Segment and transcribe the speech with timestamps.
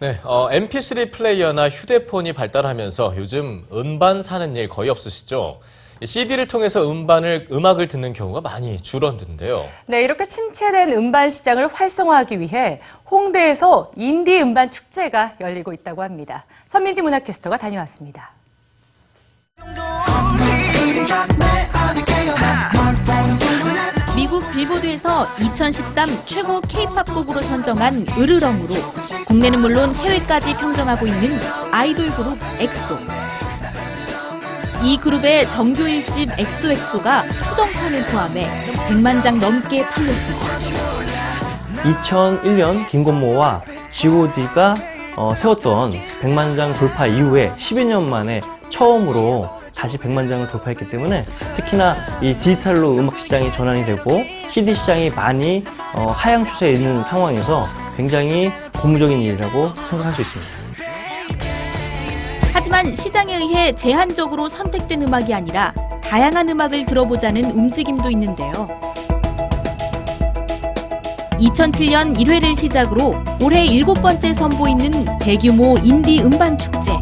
[0.00, 5.60] 네, 어, MP3 플레이어나 휴대폰이 발달하면서 요즘 음반 사는 일 거의 없으시죠?
[6.02, 9.68] CD를 통해서 음반을 음악을 듣는 경우가 많이 줄었는데요.
[9.84, 16.46] 네, 이렇게 침체된 음반 시장을 활성화하기 위해 홍대에서 인디 음반 축제가 열리고 있다고 합니다.
[16.66, 18.32] 선민지 문화캐스터가 다녀왔습니다.
[25.38, 28.74] 2013 최고 K-팝 곡으로 선정한 으르렁으로
[29.28, 31.38] 국내는 물론 해외까지 평정하고 있는
[31.72, 32.98] 아이돌 그룹 엑소.
[34.82, 38.46] 이 그룹의 정규 1집 엑소엑소가 수정판을 포함해
[38.88, 40.90] 100만 장 넘게 팔렸습니다.
[41.82, 44.74] 2001년 김건모와 G.O.D가
[45.16, 45.92] 어, 세웠던
[46.22, 51.22] 100만 장 돌파 이후에 12년 만에 처음으로 다시 100만 장을 돌파했기 때문에
[51.56, 57.66] 특히나 이 디지털로 음악 시장이 전환이 되고 CD 시장이 많이 어, 하향 추세에 있는 상황에서
[57.96, 60.50] 굉장히 고무적인 일이라고 생각할 수 있습니다.
[62.52, 65.72] 하지만 시장에 의해 제한적으로 선택된 음악이 아니라
[66.04, 68.52] 다양한 음악을 들어보자는 움직임도 있는데요.
[71.38, 76.92] 2007년 1회를 시작으로 올해 일곱 번째 선보이는 대규모 인디 음반 축제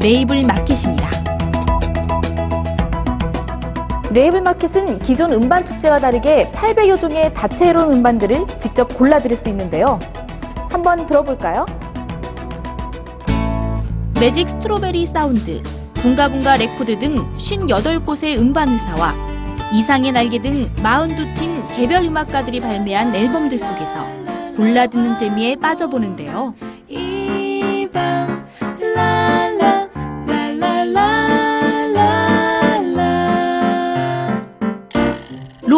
[0.00, 1.27] 레이블 마켓입니다.
[4.10, 9.98] 레이블 마켓은 기존 음반 축제와 다르게 800여 종의 다채로운 음반들을 직접 골라 들을 수 있는데요.
[10.70, 11.66] 한번 들어볼까요?
[14.18, 15.62] 매직 스트로베리 사운드,
[15.94, 19.14] 붕가붕가 레코드 등 58곳의 음반 회사와
[19.72, 24.06] 이상의 날개 등 42팀 개별 음악가들이 발매한 앨범들 속에서
[24.56, 26.54] 골라 듣는 재미에 빠져보는데요.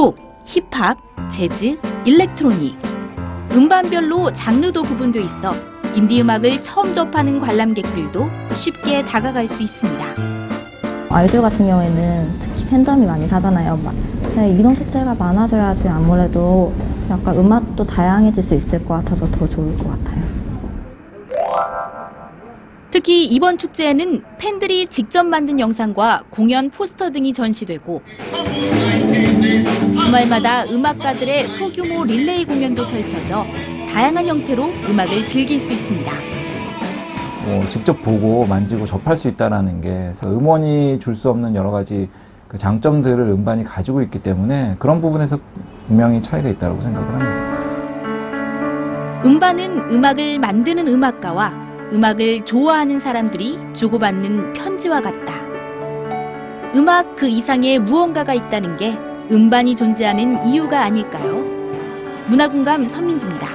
[0.00, 0.14] 록,
[0.46, 0.96] 힙합,
[1.30, 2.74] 재즈, 일렉트로닉.
[3.52, 5.52] 음반별로 장르도 구분돼 있어
[5.94, 10.06] 인디 음악을 처음 접하는 관람객들도 쉽게 다가갈 수 있습니다.
[11.10, 13.76] 아이돌 같은 경우에는 특히 팬덤이 많이 사잖아요.
[13.84, 13.94] 막
[14.38, 16.72] 이런 축제가 많아져야지 아무래도
[17.10, 20.39] 약간 음악도 다양해질 수 있을 것 같아서 더 좋을 것 같아요.
[22.90, 28.02] 특히 이번 축제에는 팬들이 직접 만든 영상과 공연 포스터 등이 전시되고
[30.00, 33.46] 주말마다 음악가들의 소규모 릴레이 공연도 펼쳐져
[33.92, 36.12] 다양한 형태로 음악을 즐길 수 있습니다.
[37.44, 42.08] 뭐 직접 보고 만지고 접할 수 있다라는 게 음원이 줄 수 없는 여러 가지
[42.48, 45.38] 그 장점들을 음반이 가지고 있기 때문에 그런 부분에서
[45.86, 47.42] 분명히 차이가 있다고 생각을 합니다.
[49.24, 51.59] 음반은 음악을 만드는 음악가와
[51.92, 55.34] 음악을 좋아하는 사람들이 주고받는 편지와 같다.
[56.74, 58.96] 음악 그 이상의 무언가가 있다는 게
[59.30, 61.44] 음반이 존재하는 이유가 아닐까요?
[62.28, 63.48] 문화공감 선민지입니다.